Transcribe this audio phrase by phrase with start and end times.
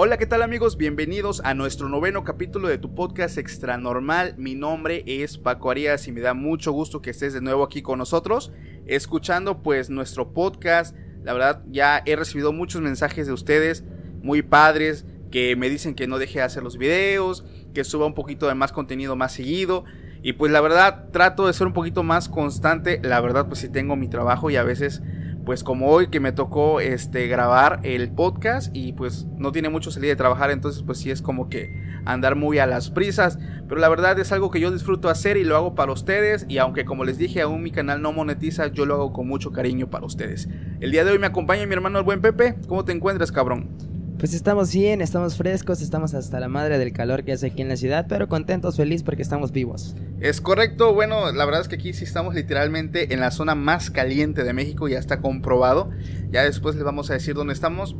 [0.00, 0.76] Hola, ¿qué tal amigos?
[0.76, 4.36] Bienvenidos a nuestro noveno capítulo de tu podcast Extra Normal.
[4.38, 7.82] Mi nombre es Paco Arias y me da mucho gusto que estés de nuevo aquí
[7.82, 8.52] con nosotros,
[8.86, 10.94] escuchando pues nuestro podcast.
[11.24, 13.82] La verdad, ya he recibido muchos mensajes de ustedes,
[14.22, 18.14] muy padres, que me dicen que no deje de hacer los videos, que suba un
[18.14, 19.84] poquito de más contenido más seguido.
[20.22, 23.00] Y pues la verdad, trato de ser un poquito más constante.
[23.02, 25.02] La verdad, pues si tengo mi trabajo y a veces
[25.48, 29.90] pues como hoy que me tocó este grabar el podcast y pues no tiene mucho
[29.90, 31.72] salida de trabajar, entonces pues sí es como que
[32.04, 35.44] andar muy a las prisas, pero la verdad es algo que yo disfruto hacer y
[35.44, 38.84] lo hago para ustedes y aunque como les dije aún mi canal no monetiza, yo
[38.84, 40.50] lo hago con mucho cariño para ustedes.
[40.80, 43.97] El día de hoy me acompaña mi hermano el buen Pepe, ¿cómo te encuentras, cabrón?
[44.18, 47.68] Pues estamos bien, estamos frescos, estamos hasta la madre del calor que hace aquí en
[47.68, 49.94] la ciudad, pero contentos, felices porque estamos vivos.
[50.18, 53.92] Es correcto, bueno, la verdad es que aquí sí estamos literalmente en la zona más
[53.92, 55.90] caliente de México, ya está comprobado.
[56.30, 57.94] Ya después les vamos a decir dónde estamos.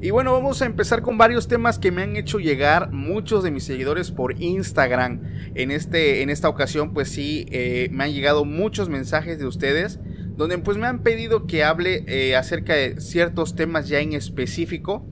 [0.00, 3.50] Y bueno, vamos a empezar con varios temas que me han hecho llegar muchos de
[3.50, 5.20] mis seguidores por Instagram.
[5.54, 10.00] En, este, en esta ocasión, pues sí, eh, me han llegado muchos mensajes de ustedes
[10.38, 15.04] donde pues me han pedido que hable eh, acerca de ciertos temas ya en específico.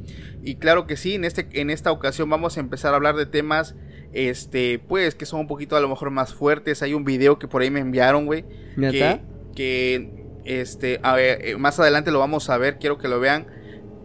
[0.46, 3.26] Y claro que sí, en, este, en esta ocasión vamos a empezar a hablar de
[3.26, 3.74] temas,
[4.12, 6.82] este, pues, que son un poquito a lo mejor más fuertes.
[6.82, 8.44] Hay un video que por ahí me enviaron, güey.
[8.76, 9.22] Que,
[9.56, 13.48] que, este, a ver, eh, más adelante lo vamos a ver, quiero que lo vean.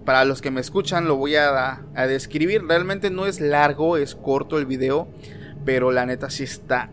[0.03, 2.63] Para los que me escuchan lo voy a, a describir.
[2.63, 5.07] Realmente no es largo, es corto el video.
[5.63, 6.89] Pero la neta sí está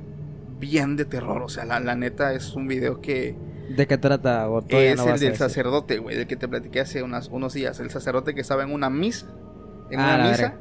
[0.60, 1.40] bien de terror.
[1.40, 3.34] O sea, la, la neta es un video que
[3.68, 4.48] ¿De qué trata?
[4.68, 7.78] es el del sacerdote, güey, del que te platiqué hace unas, unos días.
[7.80, 9.26] El sacerdote que estaba en una misa.
[9.90, 10.42] En Ah, una misa.
[10.42, 10.60] verga.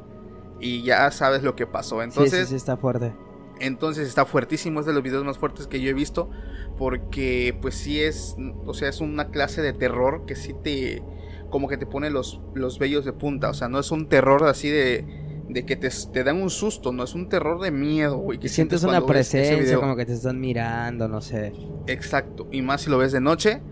[0.60, 1.98] Y ya sabes lo que pasó.
[1.98, 3.12] Sí, Entonces, sí, sí, está fuerte.
[3.60, 4.80] entonces está fuertísimo.
[4.80, 6.30] Es de los videos más fuertes que yo he visto.
[6.76, 8.36] Porque, pues sí es.
[8.66, 11.02] O sea, es una clase de terror que sí te.
[11.50, 13.48] Como que te pone los, los vellos de punta.
[13.50, 15.04] O sea, no es un terror así de.
[15.48, 18.38] De que te, te dan un susto, no es un terror de miedo, güey.
[18.38, 21.52] Que Sientes una presencia, como que te están mirando, no sé.
[21.86, 23.62] Exacto, y más si lo ves de noche,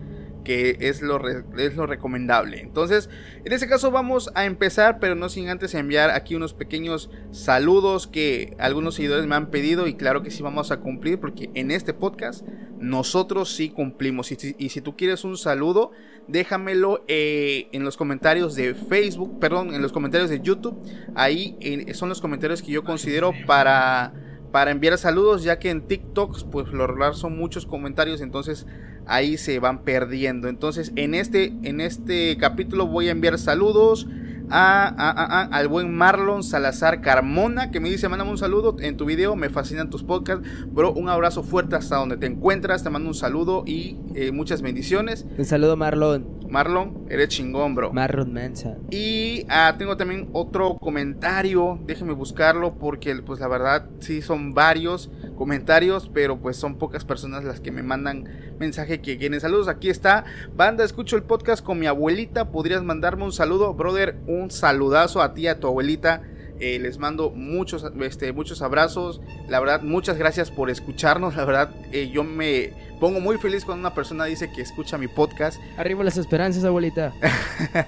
[0.47, 2.61] que es lo, es lo recomendable.
[2.61, 3.09] Entonces,
[3.43, 8.07] en este caso vamos a empezar, pero no sin antes enviar aquí unos pequeños saludos
[8.07, 11.69] que algunos seguidores me han pedido y claro que sí vamos a cumplir porque en
[11.69, 12.47] este podcast
[12.79, 14.31] nosotros sí cumplimos.
[14.31, 15.91] Y si, y si tú quieres un saludo,
[16.29, 20.81] déjamelo eh, en los comentarios de Facebook, perdón, en los comentarios de YouTube.
[21.13, 24.13] Ahí eh, son los comentarios que yo considero para
[24.57, 28.65] para enviar saludos, ya que en TikTok, pues lo regular son muchos comentarios, entonces
[29.05, 30.47] ahí se van perdiendo.
[30.47, 34.07] Entonces, en este, en este capítulo voy a enviar saludos
[34.49, 39.35] a, al buen Marlon Salazar Carmona, que me dice, mándame un saludo en tu video,
[39.35, 40.43] me fascinan tus podcasts.
[40.65, 44.63] Bro, un abrazo fuerte hasta donde te encuentras, te mando un saludo y eh, muchas
[44.63, 45.27] bendiciones.
[45.37, 46.36] Un saludo, Marlon.
[46.49, 47.93] Marlon, eres chingón, bro.
[47.93, 48.77] Marlon Manson.
[48.89, 55.09] Y ah, tengo también otro comentario, déjenme buscarlo porque pues la verdad sí son varios
[55.35, 58.25] comentarios, pero pues son pocas personas las que me mandan
[58.59, 59.67] mensaje que quieren saludos.
[59.67, 64.51] Aquí está, banda, escucho el podcast con mi abuelita, podrías mandarme un saludo, brother, un
[64.51, 66.21] saludazo a ti, a tu abuelita.
[66.59, 69.21] Eh, les mando muchos, este, muchos abrazos.
[69.47, 71.35] La verdad, muchas gracias por escucharnos.
[71.35, 75.07] La verdad, eh, yo me pongo muy feliz cuando una persona dice que escucha mi
[75.07, 75.61] podcast.
[75.77, 77.13] Arriba las esperanzas, abuelita.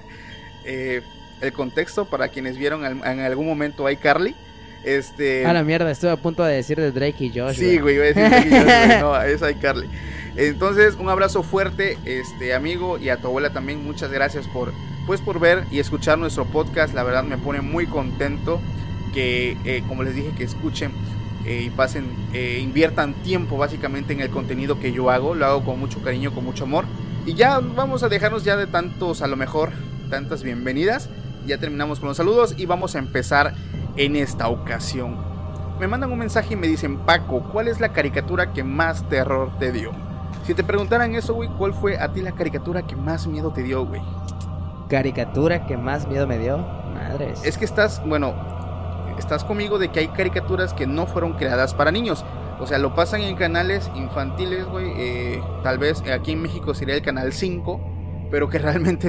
[0.66, 1.00] Eh,
[1.40, 4.36] el contexto para quienes vieron en algún momento a iCarly.
[4.84, 5.46] Este.
[5.46, 7.56] A la mierda, estuve a punto de decir de Drake y Josh.
[7.56, 9.88] Sí, güey, iba a decir yo, güey, no, es iCarly.
[10.36, 14.72] Entonces, un abrazo fuerte, este amigo, y a tu abuela también, muchas gracias por,
[15.06, 16.94] pues, por ver y escuchar nuestro podcast.
[16.94, 18.60] La verdad me pone muy contento
[19.12, 20.92] que, eh, como les dije, que escuchen
[21.44, 25.34] eh, y pasen, eh, inviertan tiempo básicamente en el contenido que yo hago.
[25.34, 26.84] Lo hago con mucho cariño, con mucho amor.
[27.26, 29.72] Y ya vamos a dejarnos ya de tantos, a lo mejor,
[30.10, 31.08] tantas bienvenidas.
[31.46, 33.54] Ya terminamos con los saludos y vamos a empezar
[33.96, 35.16] en esta ocasión.
[35.78, 39.50] Me mandan un mensaje y me dicen, Paco, ¿cuál es la caricatura que más terror
[39.58, 39.92] te dio?
[40.46, 43.62] Si te preguntaran eso, güey, ¿cuál fue a ti la caricatura que más miedo te
[43.62, 44.02] dio, güey?
[44.90, 46.58] Caricatura que más miedo me dio.
[46.58, 47.42] Madres.
[47.44, 48.34] Es que estás, bueno,
[49.18, 52.24] estás conmigo de que hay caricaturas que no fueron creadas para niños.
[52.58, 54.92] O sea, lo pasan en canales infantiles, güey.
[54.96, 57.80] eh, tal vez aquí en México sería el canal 5,
[58.30, 59.08] pero que realmente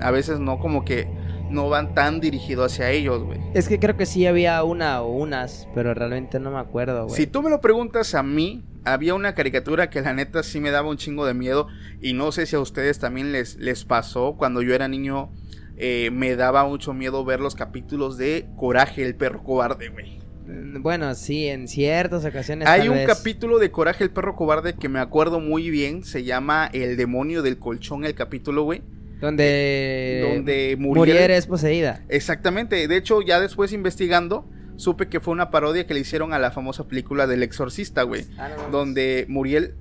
[0.00, 1.08] a veces no, como que
[1.54, 3.40] no van tan dirigidos hacia ellos, güey.
[3.54, 7.16] Es que creo que sí había una o unas, pero realmente no me acuerdo, güey.
[7.16, 10.70] Si tú me lo preguntas a mí, había una caricatura que la neta sí me
[10.70, 11.68] daba un chingo de miedo.
[12.02, 14.34] Y no sé si a ustedes también les, les pasó.
[14.36, 15.30] Cuando yo era niño,
[15.76, 20.18] eh, me daba mucho miedo ver los capítulos de Coraje, el perro cobarde, güey.
[20.46, 22.68] Mm, Bueno, sí, en ciertas ocasiones.
[22.68, 23.06] Hay tal un vez.
[23.06, 26.04] capítulo de Coraje, el perro cobarde que me acuerdo muy bien.
[26.04, 28.82] Se llama El demonio del colchón, el capítulo, güey.
[29.24, 30.32] Donde.
[30.34, 32.02] donde Muriel- Muriel es poseída.
[32.08, 32.86] Exactamente.
[32.88, 36.50] De hecho, ya después investigando, supe que fue una parodia que le hicieron a la
[36.50, 38.24] famosa película del exorcista, güey.
[38.70, 39.74] Donde Muriel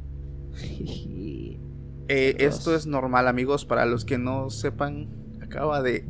[2.10, 3.66] Eh, esto es normal, amigos.
[3.66, 5.08] Para los que no sepan,
[5.42, 6.06] acaba de,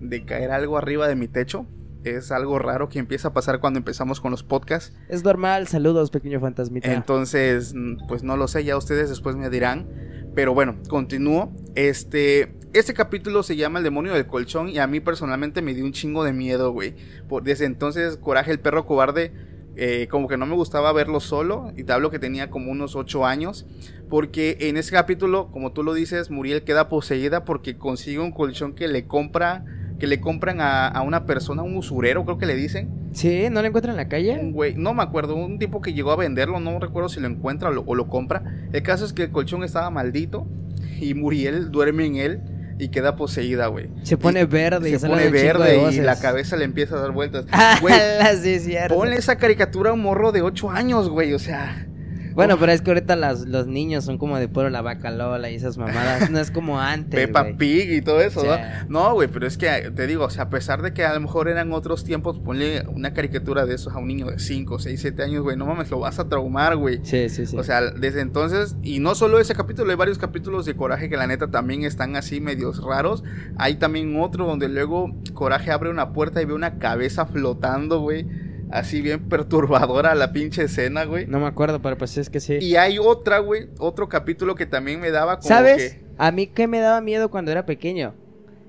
[0.00, 1.66] de caer algo arriba de mi techo.
[2.04, 4.96] Es algo raro que empieza a pasar cuando empezamos con los podcasts.
[5.08, 6.92] Es normal, saludos, pequeño fantasmita.
[6.92, 7.74] Entonces,
[8.06, 9.86] pues no lo sé, ya ustedes después me dirán.
[10.38, 11.52] Pero bueno, continúo.
[11.74, 15.84] Este, este capítulo se llama El demonio del colchón y a mí personalmente me dio
[15.84, 16.94] un chingo de miedo, güey.
[17.42, 19.32] Desde entonces, Coraje el perro cobarde,
[19.74, 21.72] eh, como que no me gustaba verlo solo.
[21.76, 23.66] Y te hablo que tenía como unos 8 años.
[24.08, 28.76] Porque en ese capítulo, como tú lo dices, Muriel queda poseída porque consigue un colchón
[28.76, 29.64] que le compra,
[29.98, 32.88] que le compran a, a una persona, un usurero, creo que le dicen.
[33.12, 34.50] Sí, ¿no lo encuentran en la Un calle?
[34.52, 37.70] güey, no me acuerdo, un tipo que llegó a venderlo, no recuerdo si lo encuentra
[37.70, 38.42] o lo, o lo compra.
[38.72, 40.46] El caso es que el colchón estaba maldito
[41.00, 42.40] y Muriel duerme en él
[42.78, 43.90] y queda poseída, güey.
[44.02, 46.96] Se pone Y verde y se sale pone un verde y la cabeza le empieza
[46.96, 47.46] a dar vueltas.
[47.50, 47.94] Ah, Güey,
[48.40, 51.87] sí, ponle esa caricatura a un morro de 8 años, güey, o sea.
[52.38, 55.50] Bueno, pero es que ahorita las- los niños son como de puro la vaca Lola
[55.50, 56.30] y esas mamadas.
[56.30, 57.18] No es como antes.
[57.26, 57.44] Peppa.
[57.58, 58.42] Pig y todo eso.
[58.44, 58.56] ¿no?
[58.88, 61.20] No, güey, pero es que te digo, o sea, a pesar de que a lo
[61.20, 65.00] mejor eran otros tiempos, ponle una caricatura de esos a un niño de 5, 6,
[65.00, 67.00] 7 años, güey, no mames, lo vas a traumar, güey.
[67.02, 67.56] Sí, sí, sí.
[67.58, 71.16] O sea, desde entonces, y no solo ese capítulo, hay varios capítulos de Coraje que
[71.16, 73.24] la neta también están así medios raros.
[73.56, 78.26] Hay también otro donde luego Coraje abre una puerta y ve una cabeza flotando, güey.
[78.70, 81.26] Así bien perturbadora la pinche escena, güey.
[81.26, 82.58] no me acuerdo, pero pues es que sí.
[82.60, 85.94] Y hay otra, güey, otro capítulo que también me daba como ¿Sabes?
[85.94, 86.08] que...
[86.18, 88.14] A mí que me daba miedo cuando era pequeño.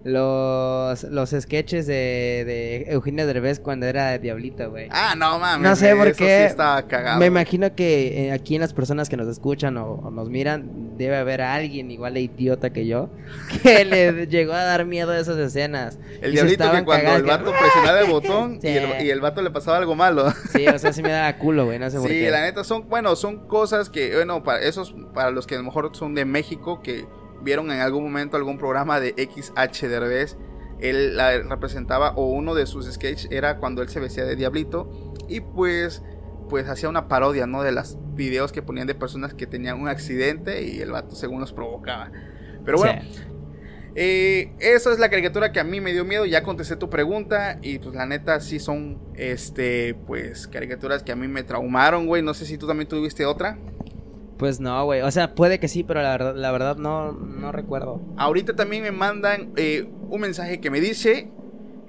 [0.03, 4.87] Los, los sketches de, de Eugenio Derbez cuando era Diablito, güey.
[4.91, 5.67] Ah, no mames.
[5.69, 6.45] No sé por qué.
[6.45, 7.19] Sí estaba cagado.
[7.19, 10.97] Me imagino que eh, aquí en las personas que nos escuchan o, o nos miran,
[10.97, 13.09] debe haber alguien igual de idiota que yo
[13.63, 15.99] que le llegó a dar miedo a esas escenas.
[16.21, 18.67] El Y diablito que cuando el vato presionaba el botón Sí.
[18.69, 20.31] y, el, y el vato le pasaba algo malo.
[20.55, 22.31] Sí, o sea, sí me daba culo, güey, no sé por Sí, qué.
[22.31, 25.63] la neta son, bueno, son cosas que, bueno, para esos, para los que a lo
[25.65, 27.05] mejor son de México, que
[27.41, 30.38] vieron en algún momento algún programa de XH Derbez,
[30.80, 34.89] él la representaba, o uno de sus sketches era cuando él se vestía de diablito,
[35.27, 36.01] y pues,
[36.47, 37.63] pues hacía una parodia, ¿no?
[37.63, 41.39] De los videos que ponían de personas que tenían un accidente y el vato según
[41.41, 42.12] los provocaba.
[42.65, 43.21] Pero bueno, Sí.
[43.95, 46.25] eh, esa es la caricatura que a mí me dio miedo.
[46.25, 47.57] Ya contesté tu pregunta.
[47.61, 52.21] Y pues la neta, sí son este, pues, caricaturas que a mí me traumaron, güey.
[52.21, 53.57] No sé si tú también tuviste otra.
[54.39, 55.01] Pues no, güey.
[55.01, 58.01] O sea, puede que sí, pero la verdad, la verdad no, no recuerdo.
[58.15, 61.29] Ahorita también me mandan eh, un mensaje que me dice.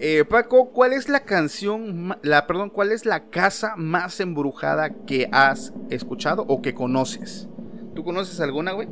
[0.00, 5.28] eh, Paco, ¿cuál es la canción, la, perdón, cuál es la casa más embrujada que
[5.30, 7.48] has escuchado o que conoces?
[7.94, 8.88] ¿Tú conoces alguna, güey?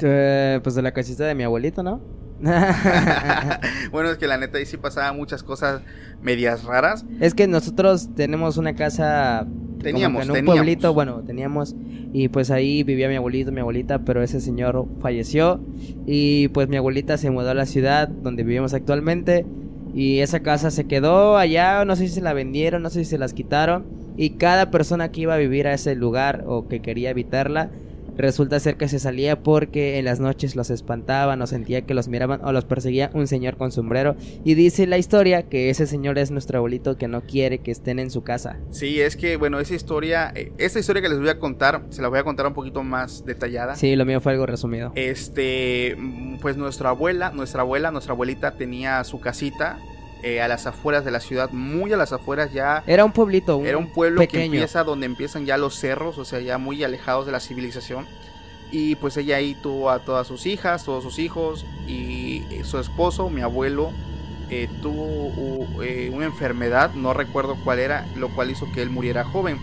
[0.00, 2.00] Eh, pues de la casita de mi abuelito, ¿no?
[3.92, 5.82] bueno, es que la neta ahí sí pasaban muchas cosas
[6.20, 7.04] medias raras.
[7.20, 9.46] Es que nosotros tenemos una casa
[9.82, 10.56] Teníamos, en un teníamos.
[10.56, 11.74] pueblito, bueno, teníamos
[12.12, 15.60] y pues ahí vivía mi abuelito, mi abuelita, pero ese señor falleció
[16.06, 19.46] y pues mi abuelita se mudó a la ciudad donde vivimos actualmente
[19.94, 23.10] y esa casa se quedó allá, no sé si se la vendieron, no sé si
[23.10, 23.84] se las quitaron
[24.16, 27.70] y cada persona que iba a vivir a ese lugar o que quería evitarla
[28.18, 32.08] resulta ser que se salía porque en las noches los espantaban o sentía que los
[32.08, 34.16] miraban o los perseguía un señor con sombrero.
[34.44, 37.98] Y dice la historia que ese señor es nuestro abuelito que no quiere que estén
[37.98, 38.58] en su casa.
[38.70, 42.02] Sí, es que, bueno, esa historia, eh, esta historia que les voy a contar, se
[42.02, 43.76] la voy a contar un poquito más detallada.
[43.76, 44.92] Sí, lo mío fue algo resumido.
[44.96, 49.78] Este, mm, pues nuestra abuela, nuestra abuela, nuestra abuelita tenía su casita
[50.22, 52.82] eh, a las afueras de la ciudad, muy a las afueras ya.
[52.86, 54.54] Era un pueblito, un Era un pueblo que pequeño.
[54.54, 58.06] empieza donde empiezan ya los cerros, o sea, ya muy alejados de la civilización.
[58.70, 63.30] Y pues ella ahí tuvo a todas sus hijas, todos sus hijos y su esposo,
[63.30, 63.92] mi abuelo,
[64.50, 69.24] eh, tuvo eh, una enfermedad, no recuerdo cuál era, lo cual hizo que él muriera
[69.24, 69.58] joven.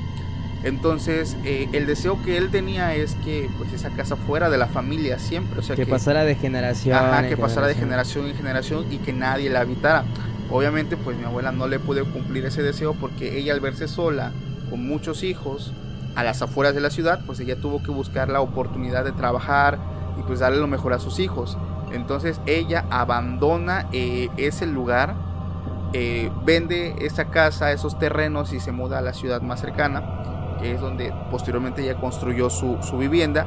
[0.63, 4.67] Entonces, eh, el deseo que él tenía es que pues esa casa fuera de la
[4.67, 8.85] familia siempre, o sea que, pasara de generación, ajá, que pasara de generación en generación
[8.91, 10.05] y que nadie la habitara.
[10.51, 14.31] Obviamente, pues mi abuela no le pudo cumplir ese deseo porque ella al verse sola
[14.69, 15.73] con muchos hijos
[16.15, 19.77] a las afueras de la ciudad, pues ella tuvo que buscar la oportunidad de trabajar
[20.17, 21.57] y pues darle lo mejor a sus hijos.
[21.91, 25.15] Entonces ella abandona eh, ese lugar,
[25.93, 30.73] eh, vende esa casa, esos terrenos y se muda a la ciudad más cercana, que
[30.73, 33.45] es donde posteriormente ella construyó su, vivienda.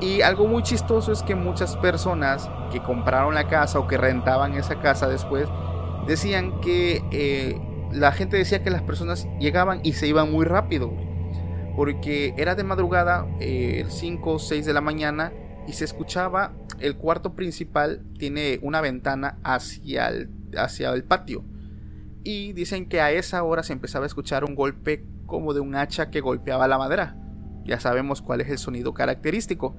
[0.00, 4.54] Y algo muy chistoso es que muchas personas que compraron la casa o que rentaban
[4.54, 5.48] esa casa después
[6.08, 7.60] decían que eh,
[7.92, 10.92] la gente decía que las personas llegaban y se iban muy rápido
[11.78, 15.32] porque era de madrugada, eh, 5 o 6 de la mañana,
[15.68, 21.44] y se escuchaba, el cuarto principal tiene una ventana hacia el, hacia el patio.
[22.24, 25.76] Y dicen que a esa hora se empezaba a escuchar un golpe como de un
[25.76, 27.16] hacha que golpeaba la madera.
[27.64, 29.76] Ya sabemos cuál es el sonido característico.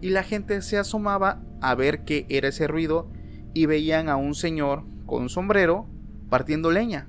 [0.00, 3.10] Y la gente se asomaba a ver qué era ese ruido
[3.52, 5.86] y veían a un señor con un sombrero
[6.28, 7.06] partiendo leña.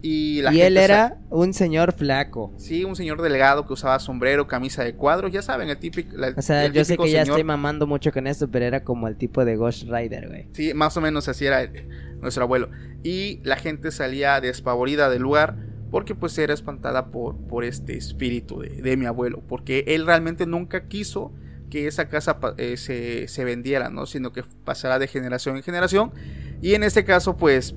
[0.00, 2.54] Y, él era un señor flaco.
[2.56, 6.16] Sí, un señor delgado que usaba sombrero, camisa de cuadros, ya saben, el típico.
[6.34, 9.16] o sea, yo sé que ya estoy mamando mucho con esto, pero era como el
[9.16, 10.48] tipo de Ghost Rider, güey.
[10.52, 11.70] Sí, más o menos así era
[12.22, 12.70] nuestro abuelo.
[13.02, 15.56] Y la gente salía despavorida del lugar
[15.90, 20.88] porque pues era espantada por, por este espíritu de, mi abuelo, porque él realmente nunca
[20.88, 21.34] quiso
[21.68, 24.06] que esa casa eh, se, se vendiera, ¿no?
[24.06, 26.12] Sino que pasara de generación en generación.
[26.60, 27.74] Y en este caso, pues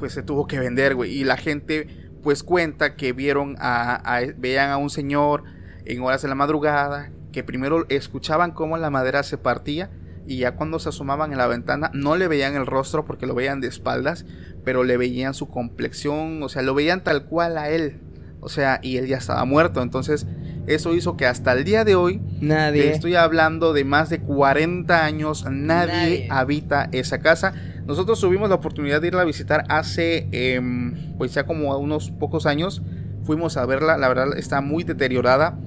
[0.00, 1.12] pues se tuvo que vender, güey.
[1.12, 1.86] Y la gente
[2.22, 5.44] pues cuenta que vieron a, veían a un señor
[5.84, 9.90] en horas de la madrugada, que primero escuchaban cómo la madera se partía
[10.26, 13.34] y ya cuando se asomaban en la ventana no le veían el rostro porque lo
[13.34, 14.26] veían de espaldas,
[14.64, 18.00] pero le veían su complexión, o sea, lo veían tal cual a él.
[18.40, 20.26] O sea, y él ya estaba muerto, entonces
[20.66, 25.04] eso hizo que hasta el día de hoy, nadie, estoy hablando de más de 40
[25.04, 26.26] años, nadie.
[26.30, 27.54] habita esa casa.
[27.86, 32.46] Nosotros tuvimos la oportunidad de irla a visitar hace, em, pues ya como unos pocos
[32.46, 32.82] años.
[33.24, 35.58] Fuimos a verla, la verdad está muy deteriorada.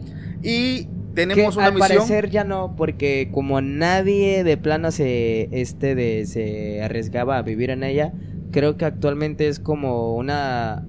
[0.41, 1.97] Y tenemos una al misión.
[1.97, 7.69] parecer ya no, porque como nadie de plano se, este de, se arriesgaba a vivir
[7.69, 8.13] en ella,
[8.51, 10.85] creo que actualmente es como una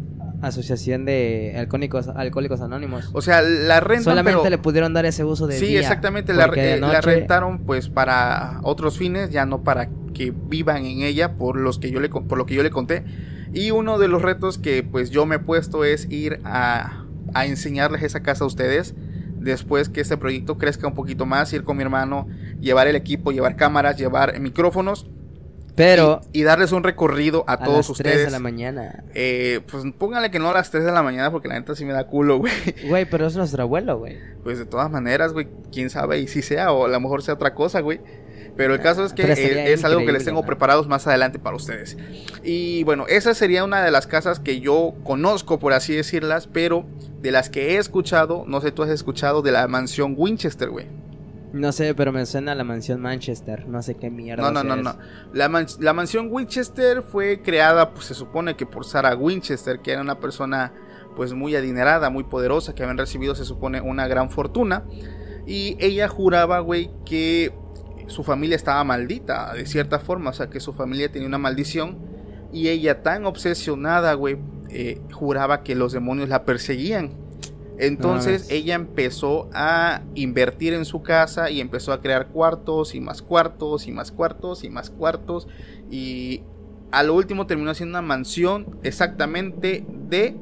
[0.48, 3.10] asociación de alcohólicos, alcohólicos anónimos.
[3.12, 6.78] O sea, la renta Solamente le pudieron dar ese uso de Sí, exactamente, la, eh,
[6.80, 11.78] la, rentaron pues para otros fines, ya no para que vivan en ella por los
[11.78, 13.04] que yo le por lo que yo le conté.
[13.52, 17.46] Y uno de los retos que pues yo me he puesto es ir a, a
[17.46, 18.94] enseñarles esa casa a ustedes
[19.38, 22.26] después que este proyecto crezca un poquito más, ir con mi hermano,
[22.60, 25.06] llevar el equipo, llevar cámaras, llevar micrófonos
[25.74, 26.20] pero.
[26.32, 28.06] Y, darles un recorrido a, todos ustedes.
[28.06, 29.04] A las 3 de la mañana.
[29.14, 31.84] Eh, pues póngale que no a las 3 de la mañana porque la neta sí
[31.84, 32.52] me da culo, güey.
[32.86, 34.18] Güey, pero es nuestro abuelo, güey.
[34.42, 37.34] Pues de todas maneras, güey, quién sabe y si sea o a lo mejor sea
[37.34, 38.00] otra cosa, güey.
[38.56, 41.96] Pero el caso es que es, algo que les tengo preparados más adelante para ustedes.
[42.44, 46.86] Y bueno, esa sería una de las casas que yo conozco, por así decirlas, pero
[47.20, 50.86] de las que he escuchado, no sé, tú has escuchado de la mansión Winchester, güey.
[51.54, 53.68] No sé, pero me suena a la mansión Manchester.
[53.68, 54.42] No sé qué mierda.
[54.42, 54.98] No, no, no, no.
[55.32, 60.00] La, la, mansión Winchester fue creada, pues se supone que por Sarah Winchester, que era
[60.00, 60.72] una persona
[61.14, 64.82] pues muy adinerada, muy poderosa, que habían recibido, se supone, una gran fortuna.
[65.46, 67.54] Y ella juraba, güey, que
[68.08, 70.30] su familia estaba maldita, de cierta forma.
[70.30, 71.98] O sea, que su familia tenía una maldición.
[72.52, 74.38] Y ella tan obsesionada, güey,
[74.70, 77.23] eh, juraba que los demonios la perseguían
[77.78, 83.22] entonces ella empezó a invertir en su casa y empezó a crear cuartos y más
[83.22, 85.48] cuartos y más cuartos y más cuartos
[85.90, 86.42] y
[86.92, 90.36] a lo último terminó siendo una mansión exactamente de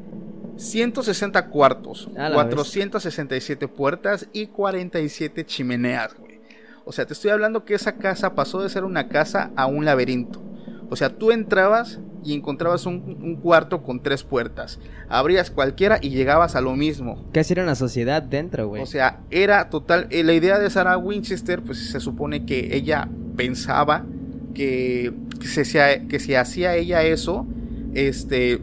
[0.56, 6.40] 160 cuartos, 467 puertas y 47 chimeneas, güey.
[6.84, 9.84] O sea, te estoy hablando que esa casa pasó de ser una casa a un
[9.84, 10.42] laberinto.
[10.90, 14.78] O sea, tú entrabas y encontrabas un, cuarto con tres puertas.
[15.08, 17.24] Abrías cualquiera y llegabas a lo mismo.
[17.32, 18.82] Casi era una sociedad dentro, güey.
[18.82, 20.06] O sea, era total.
[20.10, 24.04] Eh, la idea de Sarah Winchester, pues se supone que ella pensaba
[24.54, 27.46] que, se, que si hacía ella eso,
[27.94, 28.60] este,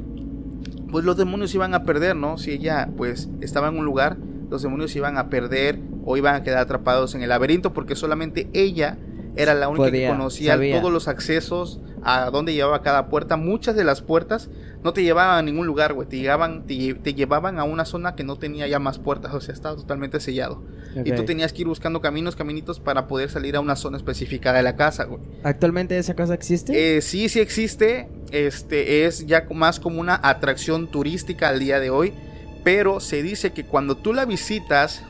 [0.92, 2.38] pues los demonios iban a perder, ¿no?
[2.38, 4.18] Si ella, pues, estaba en un lugar,
[4.50, 8.50] los demonios iban a perder o iban a quedar atrapados en el laberinto porque solamente
[8.54, 8.98] ella
[9.42, 10.80] era la única que conocía sabía.
[10.80, 13.38] todos los accesos, a dónde llevaba cada puerta.
[13.38, 14.50] Muchas de las puertas
[14.84, 16.08] no te llevaban a ningún lugar, güey.
[16.08, 19.40] Te, llevaban, te, te llevaban a una zona que no tenía ya más puertas, o
[19.40, 20.62] sea, estaba totalmente sellado.
[21.06, 24.52] Y tú tenías que ir buscando caminos, caminitos para poder salir a una zona específica
[24.54, 25.22] de la casa, güey.
[25.44, 26.98] ¿Actualmente esa casa existe?
[26.98, 28.10] Eh, sí, sí existe.
[28.32, 32.14] Este es ya más como una atracción turística al día de hoy.
[32.64, 35.04] Pero se dice que cuando tú la visitas,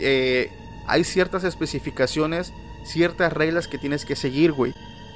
[0.00, 0.50] eh,
[0.86, 2.52] hay ciertas especificaciones,
[2.86, 4.72] ciertas reglas que tienes que seguir, güey.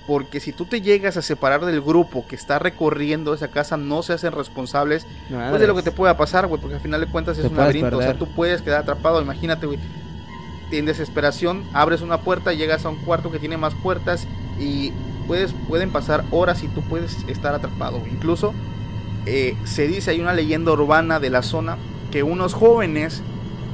[0.06, 4.02] Porque si tú te llegas a separar del grupo que está recorriendo esa casa, no
[4.02, 7.06] se hacen responsables pues de lo que te pueda pasar, güey, porque al final de
[7.06, 9.78] cuentas es un laberinto, o sea, tú puedes quedar atrapado, imagínate, güey,
[10.72, 14.26] en desesperación, abres una puerta, llegas a un cuarto que tiene más puertas
[14.58, 14.92] y
[15.28, 18.52] puedes, pueden pasar horas y tú puedes estar atrapado, incluso
[19.26, 21.76] eh, se dice, hay una leyenda urbana de la zona,
[22.10, 23.22] que unos jóvenes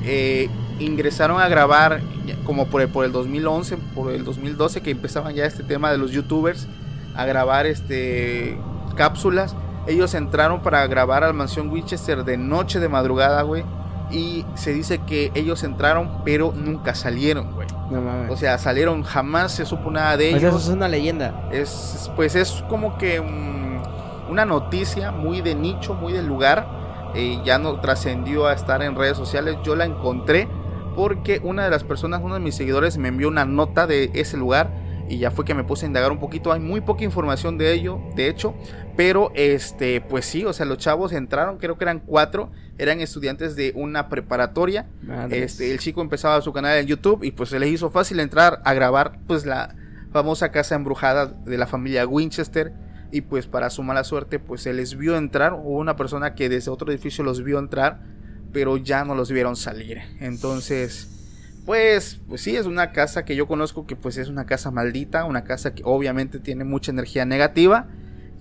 [0.04, 2.00] eh, ingresaron a grabar,
[2.44, 5.98] como por el, por el 2011, por el 2012, que empezaban ya este tema de
[5.98, 6.68] los youtubers,
[7.14, 8.58] a grabar este
[8.96, 9.54] cápsulas.
[9.86, 13.64] Ellos entraron para grabar al mansión Winchester de noche de madrugada, güey.
[14.10, 17.66] Y se dice que ellos entraron, pero nunca salieron, güey.
[17.90, 18.30] No mames.
[18.30, 20.42] O sea, salieron, jamás se supo nada de ellos.
[20.42, 21.48] eso es una leyenda.
[21.52, 23.20] Es, pues es como que
[24.28, 26.66] una noticia muy de nicho, muy del lugar.
[27.14, 29.56] eh, ya no trascendió a estar en redes sociales.
[29.64, 30.48] Yo la encontré
[30.96, 34.36] porque una de las personas, uno de mis seguidores, me envió una nota de ese
[34.36, 34.70] lugar.
[35.08, 36.52] Y ya fue que me puse a indagar un poquito.
[36.52, 38.54] Hay muy poca información de ello, de hecho.
[38.96, 42.50] Pero este, pues sí, o sea, los chavos entraron, creo que eran cuatro.
[42.76, 44.86] Eran estudiantes de una preparatoria.
[45.30, 48.60] Este, el chico empezaba su canal en YouTube y pues se le hizo fácil entrar
[48.64, 49.76] a grabar pues la
[50.12, 52.72] famosa casa embrujada de la familia Winchester
[53.10, 56.48] y pues para su mala suerte pues se les vio entrar, hubo una persona que
[56.48, 58.00] desde otro edificio los vio entrar,
[58.56, 59.98] pero ya no los vieron salir.
[60.18, 64.70] Entonces, pues pues sí es una casa que yo conozco que pues es una casa
[64.70, 67.86] maldita, una casa que obviamente tiene mucha energía negativa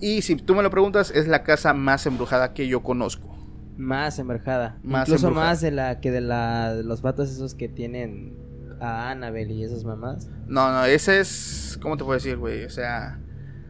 [0.00, 3.36] y si tú me lo preguntas es la casa más embrujada que yo conozco.
[3.76, 4.78] Más embrujada.
[4.82, 5.50] Más Incluso embrujada.
[5.50, 8.38] más de la que de la de los vatos esos que tienen
[8.80, 10.30] a Annabelle y esas mamás.
[10.46, 12.64] No, no, ese es ¿cómo te puedo decir, güey?
[12.64, 13.20] O sea,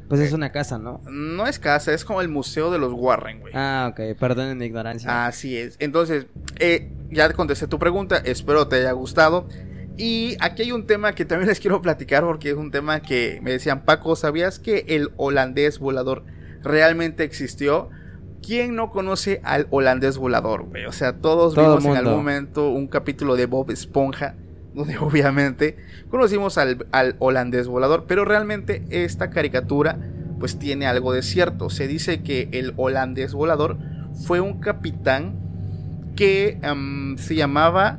[0.09, 1.01] Pues es una casa, ¿no?
[1.11, 3.53] No es casa, es como el museo de los Warren, güey.
[3.57, 4.19] Ah, ok.
[4.19, 5.27] Perdonen mi ignorancia.
[5.27, 5.77] Así es.
[5.81, 6.27] Entonces,
[6.59, 9.49] eh, ya contesté tu pregunta, espero te haya gustado.
[9.97, 13.41] Y aquí hay un tema que también les quiero platicar porque es un tema que
[13.43, 16.25] me decían, Paco, ¿sabías que el holandés volador
[16.63, 17.91] realmente existió?
[18.47, 20.85] ¿Quién no conoce al holandés volador, güey?
[20.85, 21.99] O sea, todos Todo vimos en mundo.
[21.99, 24.37] algún momento un capítulo de Bob Esponja,
[24.77, 25.77] donde obviamente
[26.09, 29.99] conocimos al, al holandés volador, pero realmente esta caricatura
[30.39, 31.71] pues tiene algo de cierto.
[31.71, 33.79] Se dice que el holandés volador
[34.27, 35.35] fue un capitán
[36.15, 37.99] que em, se llamaba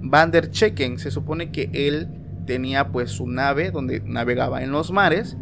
[0.00, 0.98] Van der Checken.
[0.98, 2.08] Se supone que él
[2.46, 5.36] tenía pues su nave donde navegaba en los mares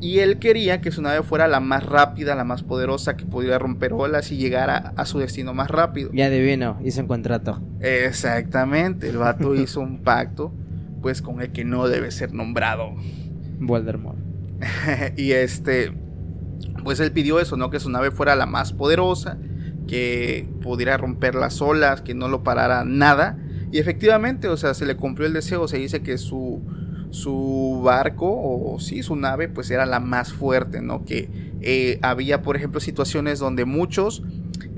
[0.00, 3.58] y él quería que su nave fuera la más rápida, la más poderosa, que pudiera
[3.58, 6.10] romper olas y llegara a su destino más rápido.
[6.12, 7.60] Ya adivino, hice un contrato.
[7.80, 10.52] Exactamente, el vato hizo un pacto
[11.00, 12.94] pues con el que no debe ser nombrado.
[13.58, 14.18] Voldemort.
[15.16, 15.92] y este,
[16.84, 17.70] pues él pidió eso, ¿no?
[17.70, 19.38] Que su nave fuera la más poderosa,
[19.86, 23.38] que pudiera romper las olas, que no lo parara nada.
[23.72, 25.68] Y efectivamente, o sea, se le cumplió el deseo.
[25.68, 26.62] Se dice que su,
[27.10, 31.04] su barco, o sí, su nave, pues era la más fuerte, ¿no?
[31.04, 31.28] Que
[31.60, 34.22] eh, había, por ejemplo, situaciones donde muchos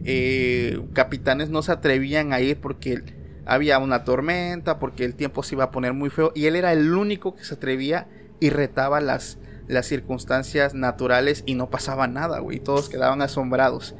[0.04, 3.02] eh, capitanes no se atrevían a ir porque
[3.44, 6.32] había una tormenta, porque el tiempo se iba a poner muy feo.
[6.34, 8.08] Y él era el único que se atrevía
[8.40, 12.60] y retaba las, las circunstancias naturales y no pasaba nada, güey.
[12.60, 13.94] Todos quedaban asombrados.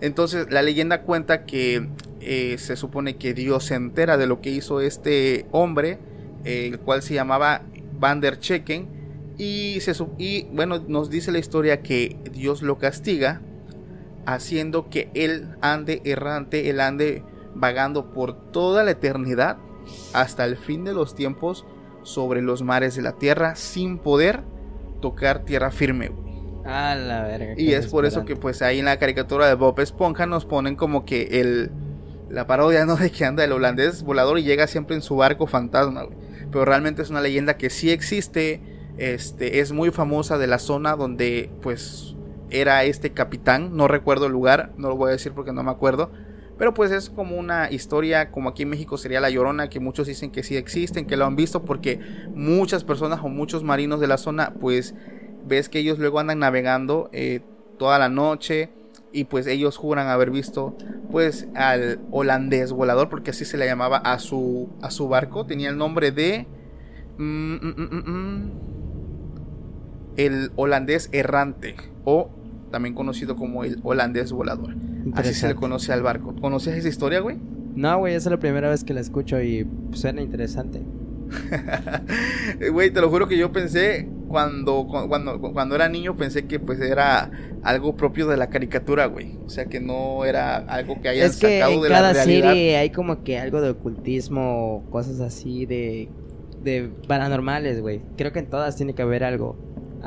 [0.00, 1.88] Entonces la leyenda cuenta que
[2.20, 5.98] eh, se supone que Dios se entera de lo que hizo este hombre,
[6.44, 7.62] el cual se llamaba
[7.98, 8.88] Van der Checken.
[9.38, 13.42] Y, se, y bueno, nos dice la historia que Dios lo castiga,
[14.24, 17.22] haciendo que él ande errante, él ande
[17.54, 19.58] vagando por toda la eternidad,
[20.14, 21.66] hasta el fin de los tiempos,
[22.02, 24.42] sobre los mares de la tierra, sin poder
[25.00, 26.12] tocar tierra firme.
[26.64, 27.54] A la verga.
[27.56, 30.76] Y es por eso que pues ahí en la caricatura de Bob Esponja nos ponen
[30.76, 31.70] como que el
[32.28, 35.46] la parodia no de que anda el holandés volador y llega siempre en su barco
[35.46, 36.25] fantasma, güey.
[36.50, 38.60] Pero realmente es una leyenda que sí existe,
[38.98, 42.14] este es muy famosa de la zona donde pues
[42.50, 45.70] era este capitán, no recuerdo el lugar, no lo voy a decir porque no me
[45.70, 46.10] acuerdo,
[46.58, 50.06] pero pues es como una historia, como aquí en México sería La Llorona, que muchos
[50.06, 52.00] dicen que sí existen, que lo han visto porque
[52.34, 54.94] muchas personas o muchos marinos de la zona pues
[55.46, 57.40] ves que ellos luego andan navegando eh,
[57.78, 58.70] toda la noche
[59.12, 60.76] y pues ellos juran haber visto
[61.10, 65.68] pues al holandés volador porque así se le llamaba a su a su barco tenía
[65.70, 66.46] el nombre de
[67.18, 68.50] mm, mm, mm, mm,
[70.16, 72.30] el holandés errante o
[72.70, 74.74] también conocido como el holandés volador.
[75.14, 76.34] Así se le conoce al barco.
[76.34, 77.38] ¿Conoces esa historia, güey?
[77.74, 80.82] No, güey, esa es la primera vez que la escucho y suena interesante.
[82.72, 86.80] Güey, te lo juro que yo pensé cuando, cuando, cuando era niño pensé que pues
[86.80, 87.30] era
[87.62, 89.38] algo propio de la caricatura, güey.
[89.46, 92.12] O sea que no era algo que hayan es que sacado en de cada la
[92.12, 92.50] realidad.
[92.50, 96.08] serie hay como que algo de ocultismo, cosas así de,
[96.62, 98.00] de paranormales, güey.
[98.16, 99.56] Creo que en todas tiene que haber algo.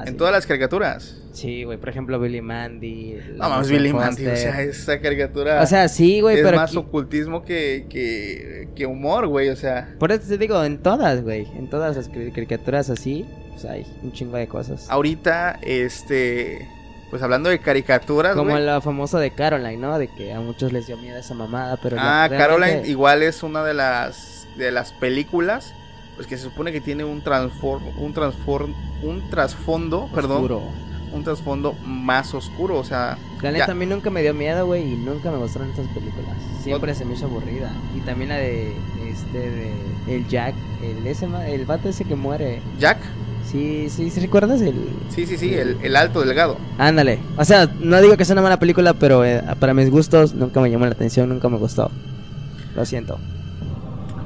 [0.01, 0.09] Así.
[0.09, 1.15] En todas las caricaturas.
[1.31, 3.19] Sí, güey, por ejemplo, Billy Mandy.
[3.35, 3.69] la No mames.
[3.69, 7.43] Billy Mandy, o sea, esa caricatura O sea, sí, güey, es pero más aquí- ocultismo
[7.43, 9.93] que, que, que humor, güey, o sea.
[9.99, 13.85] por eso te digo, en todas, güey, en todas las cari- caricaturas así, pues hay
[14.01, 14.89] un chingo de cosas.
[14.89, 16.67] Ahorita, este,
[17.09, 18.65] pues hablando de caricaturas, Como güey.
[18.65, 19.97] lo famoso de Caroline, ¿no?
[19.99, 21.95] De que a muchos les dio miedo esa mamada, pero...
[21.99, 25.73] Ah, la- Caroline realmente- igual es una de las de las películas
[26.19, 30.61] pues que se supone que tiene un transform un transform un trasfondo, perdón, Oscuro.
[31.13, 34.65] un trasfondo más oscuro, o sea, La ya- neta a mí nunca me dio miedo,
[34.65, 36.35] güey, y nunca me gustaron estas películas.
[36.61, 37.71] Siempre se me hizo aburrida.
[37.95, 38.73] Y también la de
[39.09, 39.71] este de
[40.09, 42.61] el Jack, el ese el vato ese que muere.
[42.79, 42.97] Jack,
[43.49, 44.75] Sí, sí, ¿sí recuerdas el
[45.09, 46.57] sí, sí, sí, el, el alto delgado.
[46.77, 47.19] Ándale.
[47.37, 50.59] O sea, no digo que sea una mala película, pero eh, para mis gustos nunca
[50.59, 51.89] me llamó la atención, nunca me gustó.
[52.75, 53.17] Lo siento.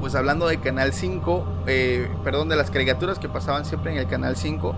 [0.04, 4.06] Pues hablando de Canal 5, eh, perdón, de las caricaturas que pasaban siempre en el
[4.06, 4.76] Canal 5,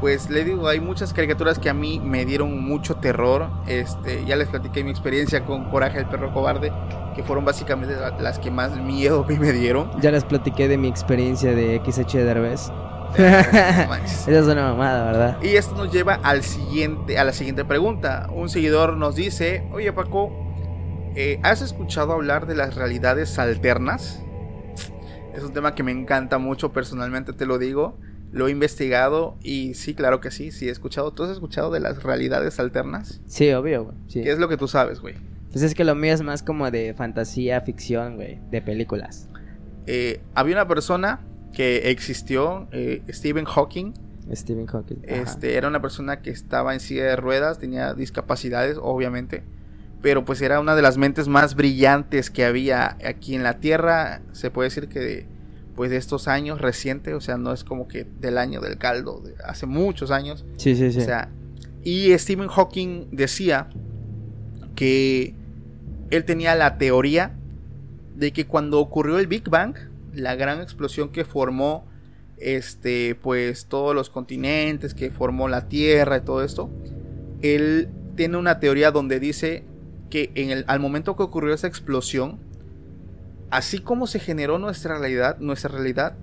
[0.00, 3.50] pues le digo, hay muchas caricaturas que a mí me dieron mucho terror.
[3.68, 6.72] Este, ya les platiqué mi experiencia con Coraje el perro cobarde,
[7.14, 9.92] que fueron básicamente la- las que más miedo a mí me dieron.
[10.00, 12.72] Ya les platiqué de mi experiencia de XH Derbez.
[13.88, 14.26] Manches.
[14.26, 15.36] Esa es una mamada, ¿verdad?
[15.40, 18.26] Y esto nos lleva al siguiente, a la siguiente pregunta.
[18.34, 20.32] Un seguidor nos dice, oye Paco,
[21.14, 24.20] eh, ¿has escuchado hablar de las realidades alternas?
[25.34, 27.98] Es un tema que me encanta mucho, personalmente te lo digo.
[28.32, 31.12] Lo he investigado y sí, claro que sí, sí he escuchado.
[31.12, 33.20] ¿Tú has escuchado de las realidades alternas?
[33.26, 33.96] Sí, obvio, güey.
[34.08, 34.22] Sí.
[34.22, 35.14] ¿Qué es lo que tú sabes, güey?
[35.52, 39.28] Pues es que lo mío es más como de fantasía, ficción, güey, de películas.
[39.86, 41.20] Eh, había una persona
[41.52, 43.92] que existió, eh, Stephen Hawking,
[44.32, 44.96] Stephen Hawking.
[45.04, 45.22] ajá.
[45.22, 49.44] Este, era una persona que estaba en silla de ruedas, tenía discapacidades, obviamente.
[50.04, 54.20] Pero pues era una de las mentes más brillantes que había aquí en la Tierra.
[54.32, 55.26] Se puede decir que de,
[55.74, 59.22] pues de estos años recientes, o sea, no es como que del año del caldo,
[59.22, 60.44] de hace muchos años.
[60.58, 60.98] Sí, sí, sí.
[60.98, 61.30] O sea,
[61.82, 63.70] y Stephen Hawking decía
[64.76, 65.34] que
[66.10, 67.38] él tenía la teoría
[68.14, 69.74] de que cuando ocurrió el Big Bang,
[70.12, 71.86] la gran explosión que formó
[72.36, 76.68] este pues todos los continentes, que formó la Tierra y todo esto,
[77.40, 79.64] él tiene una teoría donde dice
[80.10, 82.38] que en el, al momento que ocurrió esa explosión,
[83.50, 86.14] así como se generó nuestra realidad, nuestra realidad,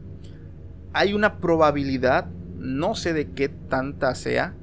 [0.94, 4.54] hay una probabilidad, no sé de qué tanta sea,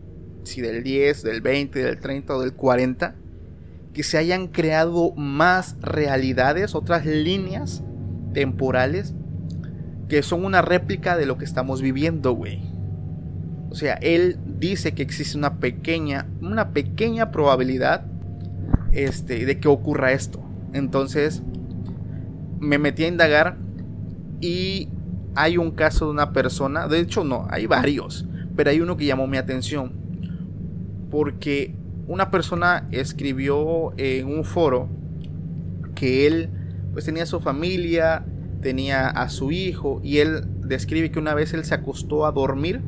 [0.45, 3.15] si del 10, del 20, del 30 o del 40,
[3.93, 7.83] que se hayan creado más realidades, otras líneas
[8.33, 9.15] temporales
[10.09, 12.61] que son una réplica de lo que estamos viviendo, güey.
[13.71, 18.07] O sea, él dice que existe una pequeña, una pequeña probabilidad
[18.93, 20.41] este, de que ocurra esto.
[20.73, 21.43] Entonces,
[22.61, 23.57] me metí a indagar
[24.41, 24.89] y
[25.35, 29.07] hay un caso de una persona, de hecho no, hay varios, pero hay uno que
[29.07, 29.93] llamó mi atención.
[31.11, 31.75] Porque
[32.07, 34.89] una persona escribió en un foro
[35.95, 36.51] que él
[36.93, 38.25] pues tenía su familia,
[38.61, 42.81] tenía a su hijo y él describe que una vez él se acostó a dormir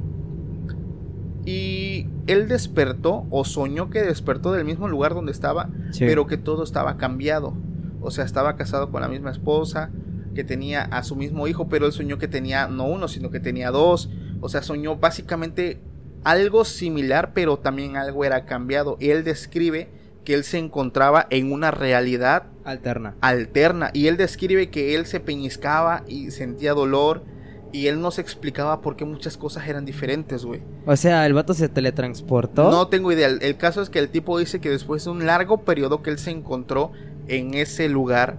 [1.50, 6.04] y él despertó o soñó que despertó del mismo lugar donde estaba, Sí.
[6.06, 7.54] pero que todo estaba cambiado.
[8.00, 9.90] O sea, estaba casado con la misma esposa,
[10.34, 13.40] que tenía a su mismo hijo, pero él soñó que tenía no uno, sino que
[13.40, 14.08] tenía dos.
[14.40, 15.80] O sea, soñó básicamente
[16.24, 18.96] algo similar, pero también algo era cambiado.
[19.00, 19.88] Y él describe
[20.24, 23.14] que él se encontraba en una realidad Alterna.
[23.20, 23.90] alterna.
[23.92, 27.22] Y él describe que él se peñiscaba y sentía dolor.
[27.72, 30.62] Y él no se explicaba por qué muchas cosas eran diferentes, güey.
[30.86, 32.70] O sea, el vato se teletransportó.
[32.70, 33.28] No tengo idea.
[33.28, 36.10] El, el caso es que el tipo dice que después de un largo periodo que
[36.10, 36.90] él se encontró
[37.28, 38.38] en ese lugar,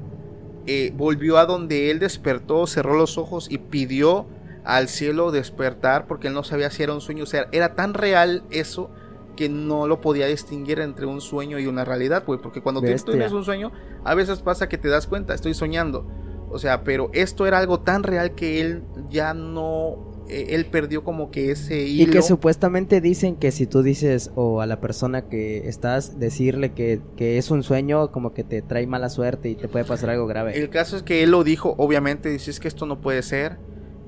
[0.68, 4.28] eh, volvió a donde él despertó, cerró los ojos y pidió
[4.64, 7.24] al cielo despertar porque él no sabía si era un sueño.
[7.24, 8.92] O sea, era tan real eso
[9.36, 12.40] que no lo podía distinguir entre un sueño y una realidad, güey.
[12.40, 13.72] Porque cuando tú tienes un sueño,
[14.04, 16.06] a veces pasa que te das cuenta, estoy soñando.
[16.52, 20.24] O sea, pero esto era algo tan real que él ya no...
[20.28, 22.12] eh, él perdió como que ese Y hilo.
[22.12, 27.02] que supuestamente dicen que si tú dices o a la persona que estás decirle que,
[27.18, 30.28] que es un sueño, como que te trae mala suerte y te puede pasar algo
[30.28, 30.58] grave.
[30.60, 33.58] El caso es que él lo dijo, obviamente, dice es que esto no puede ser.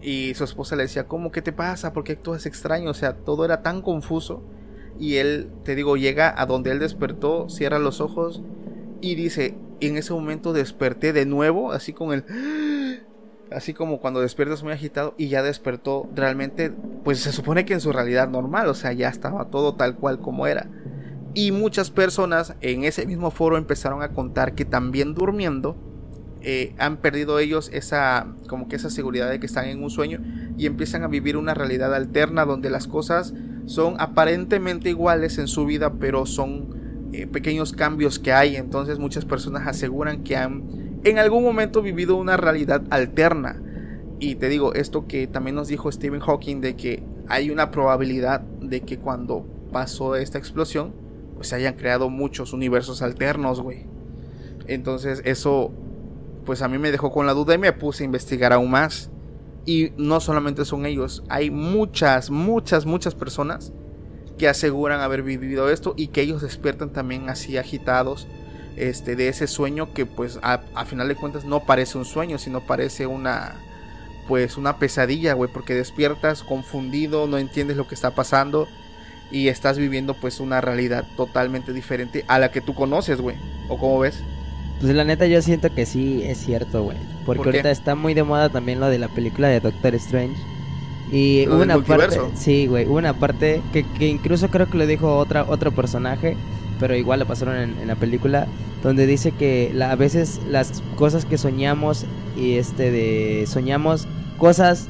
[0.01, 1.93] Y su esposa le decía, ¿cómo que te pasa?
[1.93, 2.89] ¿Por qué actúas extraño?
[2.89, 4.43] O sea, todo era tan confuso.
[4.99, 8.41] Y él, te digo, llega a donde él despertó, cierra los ojos
[9.04, 13.04] y dice, en ese momento desperté de nuevo, así con el...
[13.52, 16.72] Así como cuando despiertas muy agitado y ya despertó realmente,
[17.04, 20.20] pues se supone que en su realidad normal, o sea, ya estaba todo tal cual
[20.20, 20.70] como era.
[21.36, 25.76] Y muchas personas en ese mismo foro empezaron a contar que también durmiendo
[26.42, 30.20] eh, han perdido ellos esa como que esa seguridad de que están en un sueño
[30.58, 33.34] y empiezan a vivir una realidad alterna donde las cosas
[33.66, 36.83] son aparentemente iguales en su vida pero son
[37.13, 42.15] eh, pequeños cambios que hay entonces muchas personas aseguran que han en algún momento vivido
[42.15, 43.62] una realidad alterna
[44.19, 48.41] y te digo esto que también nos dijo Stephen Hawking de que hay una probabilidad
[48.41, 50.93] de que cuando pasó esta explosión
[51.36, 53.86] pues se hayan creado muchos universos alternos güey
[54.67, 55.71] entonces eso
[56.45, 59.10] pues a mí me dejó con la duda y me puse a investigar aún más.
[59.65, 63.71] Y no solamente son ellos, hay muchas, muchas, muchas personas
[64.38, 68.28] que aseguran haber vivido esto y que ellos despiertan también así agitados
[68.76, 72.62] este, de ese sueño que pues a, final de cuentas no parece un sueño, sino
[72.62, 73.56] parece una
[74.28, 78.69] pues una pesadilla, güey, porque despiertas confundido, no entiendes lo que está pasando
[79.32, 83.36] y estás viviendo pues una realidad totalmente diferente a la que tú conoces, güey.
[83.67, 84.24] ¿O cómo ves?
[84.80, 86.98] Pues la neta yo siento que sí es cierto, güey.
[87.26, 90.41] Porque ahorita está muy de moda también lo de la película de Doctor Strange.
[91.13, 94.88] Y hubo una parte, sí, güey, hubo una parte que, que, incluso creo que lo
[94.88, 96.36] dijo otra otro personaje,
[96.80, 98.47] pero igual lo pasaron en, la película,
[98.82, 104.08] donde dice que a veces las cosas que soñamos y este de soñamos
[104.39, 104.89] cosas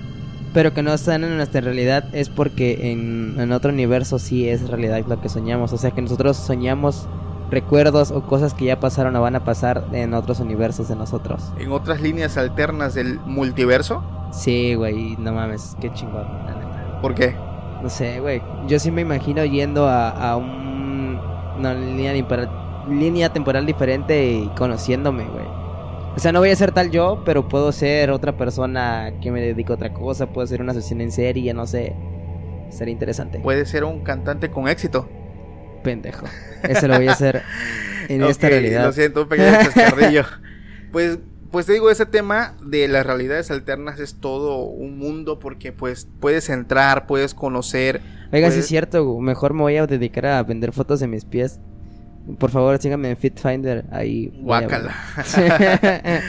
[0.53, 4.69] pero que no están en nuestra realidad es porque en, en otro universo sí es
[4.69, 7.07] realidad lo que soñamos, o sea que nosotros soñamos
[7.49, 11.51] recuerdos o cosas que ya pasaron o van a pasar en otros universos de nosotros.
[11.57, 14.03] ¿En otras líneas alternas del multiverso?
[14.33, 16.99] Sí, güey, no mames, qué chingón, la neta.
[17.01, 17.35] ¿Por qué?
[17.81, 18.41] No sé, güey.
[18.67, 21.19] Yo sí me imagino yendo a, a un,
[21.59, 22.13] una línea,
[22.89, 25.45] línea temporal diferente y conociéndome, güey.
[26.15, 29.41] O sea, no voy a ser tal yo, pero puedo ser otra persona que me
[29.41, 30.27] dedique a otra cosa.
[30.27, 31.95] Puedo ser una asesina en serie, no sé.
[32.69, 33.39] Sería interesante.
[33.39, 35.07] Puede ser un cantante con éxito
[35.83, 36.25] pendejo.
[36.63, 37.43] Eso lo voy a hacer
[38.07, 38.85] en esta realidad.
[38.85, 40.23] Lo siento, un pequeño chascarrillo.
[40.91, 41.19] pues,
[41.53, 46.07] pues te digo, ese tema de las realidades alternas es todo un mundo porque pues
[46.19, 48.01] puedes entrar, puedes conocer.
[48.31, 51.59] Oiga, sí es cierto, mejor me voy a dedicar a vender fotos de mis pies.
[52.39, 54.33] Por favor, síganme en FitFinder, ahí.
[54.41, 54.95] Guácala.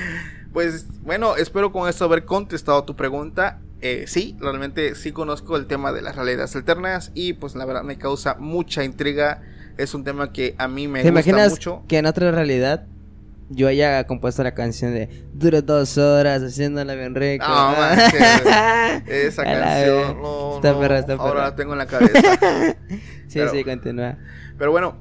[0.52, 3.62] pues bueno, espero con esto haber contestado tu pregunta.
[3.80, 7.82] Eh, sí, realmente sí conozco el tema de las realidades alternas y pues la verdad
[7.82, 9.40] me causa mucha intriga.
[9.78, 11.82] Es un tema que a mí me ¿Te imaginas mucho.
[11.88, 12.84] Que en otra realidad
[13.50, 17.46] yo haya compuesto la canción de Dura dos horas haciéndola bien rico.
[17.46, 17.74] No,
[19.07, 20.22] esa canción.
[20.22, 21.28] No, está perra, está perra.
[21.28, 22.37] Ahora la tengo en la cabeza.
[23.28, 24.18] sí, sí, continúa.
[24.59, 24.96] Pero bueno,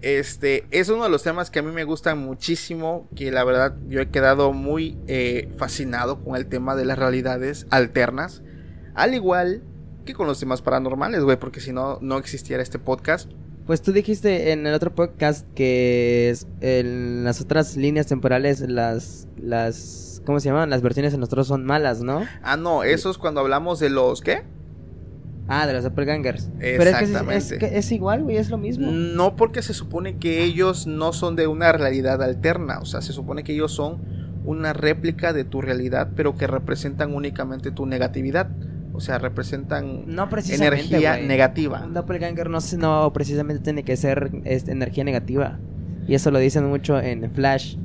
[0.00, 3.76] este es uno de los temas que a mí me gustan muchísimo, que la verdad
[3.88, 8.42] yo he quedado muy eh, fascinado con el tema de las realidades alternas,
[8.94, 9.62] al igual
[10.04, 13.30] que con los temas paranormales, güey, porque si no, no existiera este podcast.
[13.68, 20.22] Pues tú dijiste en el otro podcast que en las otras líneas temporales las, las,
[20.24, 20.70] ¿cómo se llaman?
[20.70, 22.24] Las versiones de nosotros son malas, ¿no?
[22.42, 24.42] Ah, no, eso es cuando hablamos de los, ¿qué?
[25.48, 26.48] Ah, de los doppelgangers.
[26.58, 28.90] Pero es que es, igual, güey, es lo mismo.
[28.90, 33.12] No porque se supone que ellos no son de una realidad alterna, o sea, se
[33.12, 33.98] supone que ellos son
[34.46, 38.48] una réplica de tu realidad, pero que representan únicamente tu negatividad.
[38.98, 41.84] O sea, representan no energía negativa.
[41.84, 45.60] Un doppelganger no, no precisamente tiene que ser este, energía negativa.
[46.08, 47.76] Y eso lo dicen mucho en Flash.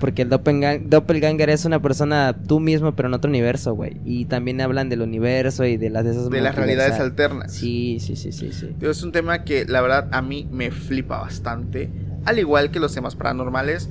[0.00, 4.02] Porque el doppelganger, es una persona tú mismo, pero en otro universo, güey.
[4.04, 7.54] Y también hablan del universo y de las de esas De las realidades alternas.
[7.54, 8.76] Sí, sí, sí, sí, sí.
[8.82, 11.88] Es un tema que la verdad a mí me flipa bastante.
[12.26, 13.88] Al igual que los temas paranormales.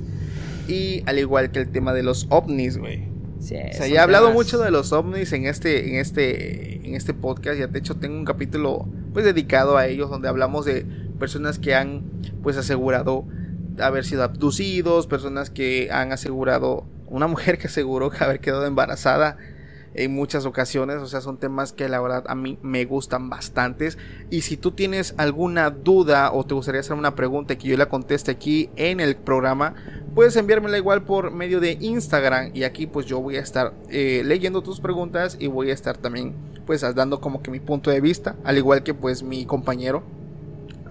[0.68, 3.08] Y al igual que el tema de los ovnis, güey.
[3.40, 6.94] Sí, o sea, ya he hablado mucho de los ovnis en este, en este, en
[6.94, 7.58] este podcast.
[7.58, 10.86] Ya de hecho tengo un capítulo pues dedicado a ellos donde hablamos de
[11.18, 12.02] personas que han
[12.42, 13.24] pues asegurado
[13.80, 19.38] haber sido abducidos, personas que han asegurado, una mujer que aseguró que haber quedado embarazada
[19.94, 23.98] en muchas ocasiones, o sea, son temas que la verdad a mí me gustan bastantes.
[24.30, 27.88] Y si tú tienes alguna duda o te gustaría hacer una pregunta que yo la
[27.88, 29.74] conteste aquí en el programa,
[30.14, 34.22] puedes enviármela igual por medio de Instagram y aquí pues yo voy a estar eh,
[34.24, 36.34] leyendo tus preguntas y voy a estar también
[36.66, 40.04] pues dando como que mi punto de vista, al igual que pues mi compañero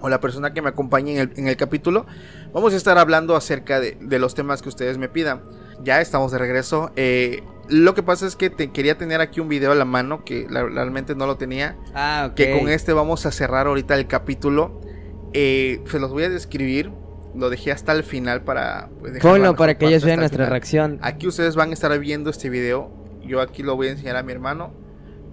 [0.00, 2.06] o la persona que me acompañe en el, capítulo,
[2.52, 5.42] vamos a estar hablando acerca de, los temas que ustedes me pidan.
[5.82, 6.90] Ya estamos de regreso.
[6.96, 10.24] Eh, Lo que pasa es que te quería tener aquí un video a la mano
[10.24, 11.76] que la- realmente no lo tenía.
[11.94, 12.34] Ah, ok.
[12.34, 14.80] Que con este vamos a cerrar ahorita el capítulo.
[15.32, 16.90] Eh, se los voy a describir.
[17.34, 18.90] Lo dejé hasta el final para.
[18.98, 20.50] Pues, Ponlo para que ellos vean el nuestra final.
[20.50, 20.98] reacción.
[21.00, 22.90] Aquí ustedes van a estar viendo este video.
[23.24, 24.72] Yo aquí lo voy a enseñar a mi hermano.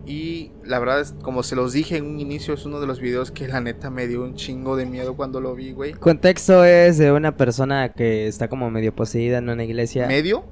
[0.06, 3.02] Y la verdad es, como se los dije en un inicio, es uno de los
[3.02, 5.94] videos que la neta me dio un chingo de miedo cuando lo vi, güey.
[5.94, 10.08] Contexto es de una persona que está como medio poseída en una iglesia.
[10.08, 10.46] ¿Medio?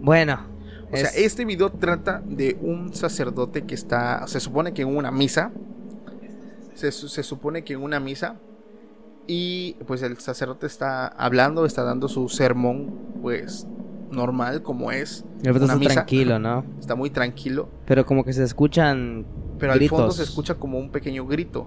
[0.00, 0.51] Bueno.
[0.92, 4.94] O sea, es- este video trata de un sacerdote que está, se supone que en
[4.94, 5.50] una misa,
[6.74, 8.36] se, se supone que en una misa,
[9.26, 12.90] y pues el sacerdote está hablando, está dando su sermón,
[13.22, 13.66] pues
[14.10, 15.94] normal como es, el vato una está misa.
[15.94, 16.64] tranquilo, ¿no?
[16.80, 19.24] está muy tranquilo, Pero como que se escuchan
[19.58, 21.66] pero al fondo se escucha como un pequeño grito.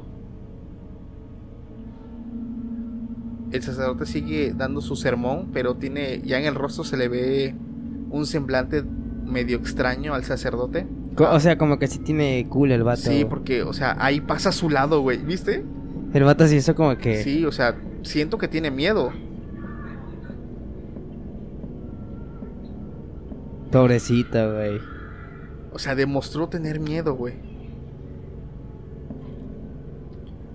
[3.51, 7.55] El sacerdote sigue dando su sermón, pero tiene ya en el rostro se le ve
[8.09, 8.83] un semblante
[9.25, 10.87] medio extraño al sacerdote.
[11.17, 13.01] O sea, como que sí tiene cool el vato.
[13.01, 15.63] Sí, porque, o sea, ahí pasa a su lado, güey, ¿viste?
[16.13, 17.23] El vato sí hizo como que...
[17.23, 19.11] Sí, o sea, siento que tiene miedo.
[23.71, 24.79] Pobrecita, güey.
[25.73, 27.33] O sea, demostró tener miedo, güey.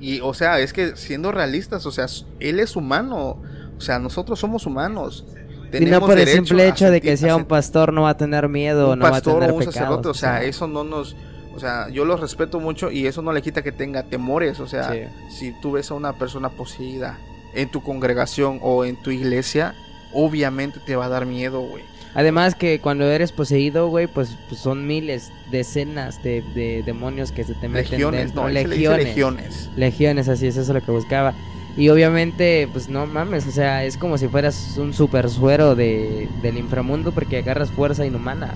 [0.00, 2.06] Y, o sea, es que siendo realistas, o sea,
[2.38, 3.42] él es humano.
[3.76, 5.26] O sea, nosotros somos humanos.
[5.72, 8.48] Y no por el simple hecho de que sea un pastor no va a tener
[8.48, 9.74] miedo, un no va a pastor tener o un pecados.
[9.74, 11.16] sacerdote, o sea, eso no nos,
[11.54, 14.66] o sea, yo los respeto mucho y eso no le quita que tenga temores, o
[14.66, 15.00] sea, Sí.
[15.30, 17.18] si tú ves a una persona poseída
[17.54, 19.74] en tu congregación o en tu iglesia,
[20.12, 21.84] obviamente te va a dar miedo, güey.
[22.12, 27.44] Además que cuando eres poseído, güey, pues, pues son miles, decenas de, de demonios que
[27.44, 28.42] se te meten Legiones, dentro.
[28.42, 29.04] no, legiones.
[29.04, 29.70] legiones.
[29.76, 31.34] Legiones, así es, eso es lo que buscaba.
[31.76, 36.28] Y obviamente, pues no mames, o sea, es como si fueras un super suero de,
[36.42, 38.54] del inframundo porque agarras fuerza inhumana.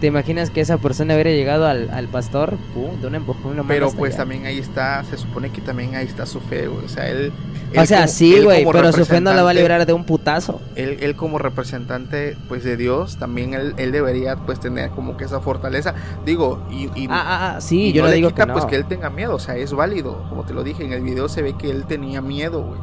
[0.00, 2.56] ¿Te imaginas que esa persona hubiera llegado al, al pastor?
[2.72, 4.18] Pum, de un empujón manda Pero pues allá.
[4.22, 6.84] también ahí está, se supone que también ahí está su fe, güey.
[6.84, 7.32] O sea, él...
[7.76, 10.04] O sea, como- sí, güey, pero su fe no la va a librar de un
[10.04, 10.60] putazo.
[10.74, 15.24] Él, él como representante, pues, de Dios, también él, él debería, pues, tener como que
[15.24, 15.94] esa fortaleza.
[16.24, 16.84] Digo, y...
[16.98, 18.52] y Ah, ah, ah, sí, y yo no no le digo quita, que no.
[18.54, 19.34] pues, que él tenga miedo.
[19.34, 20.24] O sea, es válido.
[20.28, 22.80] Como te lo dije, en el video se ve que él tenía miedo, güey.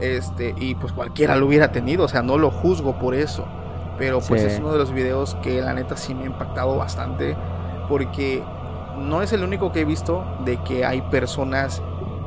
[0.00, 2.04] Este, y pues cualquiera lo hubiera tenido.
[2.04, 3.46] O sea, no lo juzgo por eso.
[3.98, 4.48] Pero pues Sí.
[4.48, 7.34] es uno de los videos que la neta sí me ha impactado bastante.
[7.88, 8.42] Porque
[8.98, 11.80] no es el único que he visto de que hay personas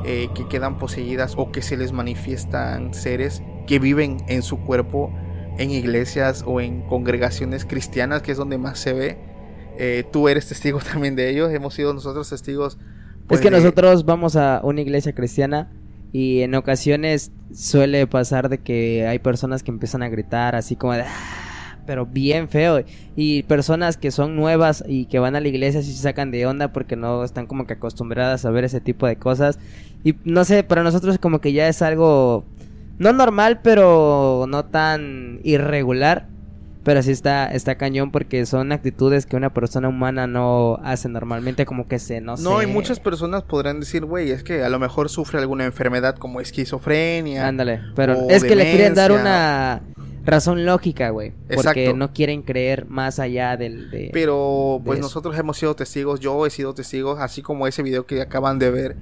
[0.04, 5.12] eh, que quedan poseídas o que se les manifiestan seres que viven en su cuerpo
[5.58, 9.18] en iglesias o en congregaciones cristianas, que es donde más se ve.
[9.78, 12.78] Eh, tú eres testigo también de ellos, hemos sido nosotros testigos.
[13.26, 15.70] pues, es que de- nosotros vamos a una iglesia cristiana
[16.12, 20.94] y en ocasiones suele pasar de que hay personas que empiezan a gritar así como
[20.94, 21.04] de...
[21.86, 22.84] Pero bien feo.
[23.16, 26.46] Y personas que son nuevas y que van a la iglesia sí se sacan de
[26.46, 29.58] onda porque no están como que acostumbradas a ver ese tipo de cosas.
[30.04, 32.44] Y no sé, para nosotros como que ya es algo...
[32.98, 36.28] No normal, pero no tan irregular.
[36.82, 41.66] Pero sí está, está cañón porque son actitudes que una persona humana no hace normalmente
[41.66, 42.64] como que se, no, No, sé.
[42.64, 46.40] y muchas personas podrán decir, güey, es que a lo mejor sufre alguna enfermedad como
[46.40, 47.46] esquizofrenia.
[47.46, 49.82] Ándale, pero es que le quieren dar una
[50.30, 51.32] razón lógica, güey.
[51.54, 51.96] Porque Exacto.
[51.96, 53.90] no quieren creer más allá del...
[53.90, 54.10] De...
[54.12, 58.06] Pero pues de nosotros hemos sido testigos, yo he sido testigos, así como ese video
[58.06, 58.96] que acaban de ver.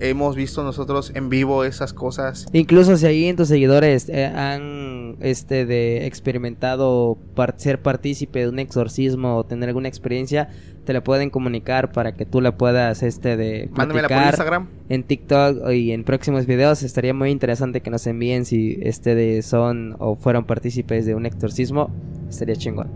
[0.00, 2.46] Hemos visto nosotros en vivo esas cosas.
[2.52, 8.48] Incluso si ahí en tus seguidores eh, han este de experimentado par- ser partícipe de
[8.48, 10.48] un exorcismo o tener alguna experiencia,
[10.84, 14.68] te la pueden comunicar para que tú la puedas este de Mándamela por Instagram.
[14.88, 16.82] en TikTok y en próximos videos.
[16.82, 21.26] Estaría muy interesante que nos envíen si este de son o fueron partícipes de un
[21.26, 21.90] exorcismo.
[22.28, 22.88] Estaría chingón.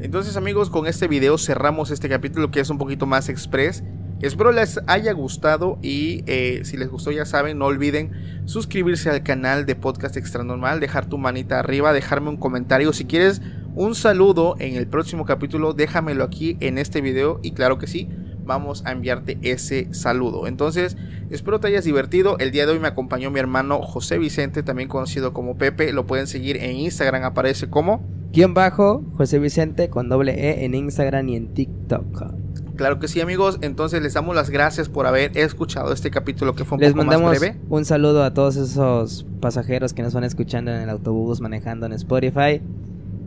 [0.00, 3.84] Entonces amigos, con este video cerramos este capítulo que es un poquito más express.
[4.20, 8.10] Espero les haya gustado y eh, si les gustó ya saben, no olviden
[8.44, 12.92] suscribirse al canal de Podcast Extra Normal, dejar tu manita arriba, dejarme un comentario.
[12.92, 13.40] Si quieres
[13.74, 18.10] un saludo en el próximo capítulo, déjamelo aquí en este video y claro que sí,
[18.44, 20.46] vamos a enviarte ese saludo.
[20.46, 20.98] Entonces,
[21.30, 22.36] espero te hayas divertido.
[22.38, 25.94] El día de hoy me acompañó mi hermano José Vicente, también conocido como Pepe.
[25.94, 28.06] Lo pueden seguir en Instagram, aparece como...
[28.32, 32.49] Guión bajo, José Vicente con doble E en Instagram y en TikTok.
[32.80, 33.58] Claro que sí, amigos.
[33.60, 37.04] Entonces les damos las gracias por haber escuchado este capítulo que fue un Les poco
[37.04, 37.60] mandamos más breve.
[37.68, 41.92] un saludo a todos esos pasajeros que nos van escuchando en el autobús manejando en
[41.92, 42.62] Spotify.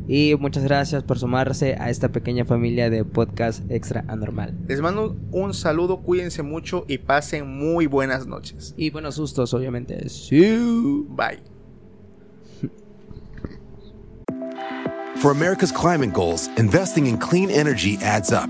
[0.07, 4.57] Y muchas gracias por sumarse a esta pequeña familia de podcast extra anormal.
[4.67, 8.73] Les mando un saludo, cuídense mucho y pasen muy buenas noches.
[8.75, 10.09] Y buenos sustos, obviamente.
[10.09, 11.05] Sí.
[11.09, 11.41] Bye.
[15.17, 18.49] For America's climate goals, investing in clean energy adds up.